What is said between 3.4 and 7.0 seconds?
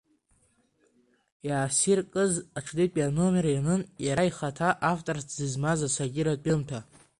ианын иара ихаҭа авторс дызмаз асатиратә ҩымҭа.